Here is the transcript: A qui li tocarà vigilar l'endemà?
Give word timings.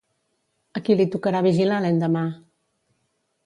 A 0.79 0.83
qui 0.87 0.95
li 1.01 1.05
tocarà 1.17 1.43
vigilar 1.49 1.79
l'endemà? 1.87 2.27